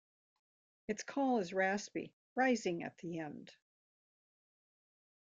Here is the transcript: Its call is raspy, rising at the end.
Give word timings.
Its 0.87 1.03
call 1.03 1.37
is 1.37 1.53
raspy, 1.53 2.11
rising 2.35 2.81
at 2.81 2.97
the 2.97 3.19
end. 3.19 3.53